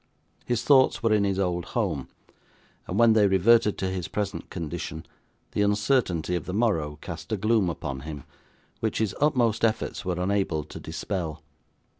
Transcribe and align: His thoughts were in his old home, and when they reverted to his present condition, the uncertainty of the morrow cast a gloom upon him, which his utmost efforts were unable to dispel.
His 0.47 0.63
thoughts 0.63 1.03
were 1.03 1.13
in 1.13 1.25
his 1.25 1.37
old 1.37 1.63
home, 1.77 2.07
and 2.87 2.97
when 2.97 3.13
they 3.13 3.27
reverted 3.27 3.77
to 3.77 3.87
his 3.89 4.07
present 4.07 4.49
condition, 4.49 5.05
the 5.51 5.61
uncertainty 5.61 6.33
of 6.35 6.47
the 6.47 6.55
morrow 6.55 6.97
cast 7.01 7.31
a 7.31 7.37
gloom 7.37 7.69
upon 7.69 7.99
him, 7.99 8.23
which 8.79 8.97
his 8.97 9.15
utmost 9.21 9.63
efforts 9.63 10.03
were 10.03 10.19
unable 10.19 10.63
to 10.63 10.79
dispel. 10.79 11.43